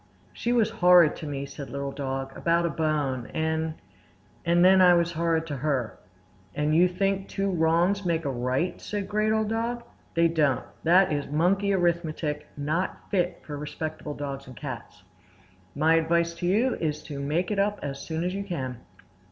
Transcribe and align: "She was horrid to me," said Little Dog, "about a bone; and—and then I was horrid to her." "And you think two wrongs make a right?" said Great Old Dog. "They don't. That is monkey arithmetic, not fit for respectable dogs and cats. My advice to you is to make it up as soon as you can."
"She 0.33 0.51
was 0.51 0.71
horrid 0.71 1.15
to 1.17 1.27
me," 1.27 1.45
said 1.45 1.69
Little 1.69 1.91
Dog, 1.91 2.35
"about 2.35 2.65
a 2.65 2.71
bone; 2.71 3.27
and—and 3.35 4.65
then 4.65 4.81
I 4.81 4.95
was 4.95 5.11
horrid 5.11 5.45
to 5.45 5.57
her." 5.57 5.99
"And 6.55 6.73
you 6.75 6.87
think 6.87 7.27
two 7.27 7.51
wrongs 7.51 8.03
make 8.03 8.25
a 8.25 8.31
right?" 8.31 8.81
said 8.81 9.07
Great 9.07 9.31
Old 9.31 9.49
Dog. 9.49 9.83
"They 10.15 10.27
don't. 10.27 10.63
That 10.83 11.11
is 11.13 11.27
monkey 11.27 11.71
arithmetic, 11.71 12.47
not 12.57 13.11
fit 13.11 13.43
for 13.45 13.57
respectable 13.57 14.15
dogs 14.15 14.47
and 14.47 14.55
cats. 14.57 15.03
My 15.75 15.93
advice 15.97 16.33
to 16.33 16.47
you 16.47 16.73
is 16.77 17.03
to 17.03 17.19
make 17.19 17.51
it 17.51 17.59
up 17.59 17.77
as 17.83 17.99
soon 18.01 18.23
as 18.23 18.33
you 18.33 18.43
can." 18.43 18.79